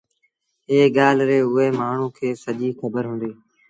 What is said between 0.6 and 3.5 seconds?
ايئي ڳآل ريٚ اُئي مآڻهوٚٚݩ کي سڄيٚ کبر هُݩديٚ